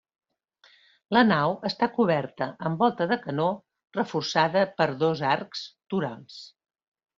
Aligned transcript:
La 1.17 1.21
nau 1.27 1.53
està 1.69 1.89
coberta 1.97 2.47
amb 2.71 2.81
volta 2.85 3.07
de 3.13 3.19
canó 3.27 3.47
reforçada 3.99 4.67
per 4.81 4.91
dos 5.07 5.25
arcs 5.37 5.65
torals. 5.95 6.43